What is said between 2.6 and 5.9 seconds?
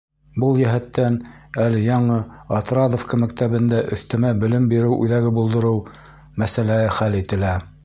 Отрадовка мәктәбендә өҫтәмә белем биреү үҙәге булдырыу